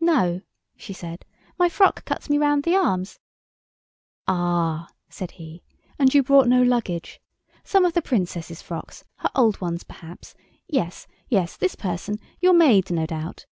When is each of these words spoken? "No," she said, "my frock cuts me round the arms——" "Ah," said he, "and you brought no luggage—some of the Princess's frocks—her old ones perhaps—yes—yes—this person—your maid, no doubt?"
"No," 0.00 0.40
she 0.74 0.94
said, 0.94 1.26
"my 1.58 1.68
frock 1.68 2.06
cuts 2.06 2.30
me 2.30 2.38
round 2.38 2.62
the 2.62 2.74
arms——" 2.74 3.20
"Ah," 4.26 4.88
said 5.10 5.32
he, 5.32 5.62
"and 5.98 6.14
you 6.14 6.22
brought 6.22 6.48
no 6.48 6.62
luggage—some 6.62 7.84
of 7.84 7.92
the 7.92 8.00
Princess's 8.00 8.62
frocks—her 8.62 9.28
old 9.34 9.60
ones 9.60 9.84
perhaps—yes—yes—this 9.84 11.74
person—your 11.74 12.54
maid, 12.54 12.90
no 12.90 13.04
doubt?" 13.04 13.44